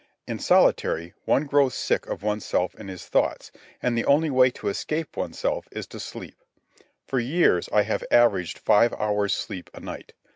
[0.27, 3.51] In solitary one grows sick of oneself in his thoughts,
[3.83, 6.41] and the only way to escape oneself is to sleep.
[7.05, 10.13] For years I had averaged five hours' sleep a night.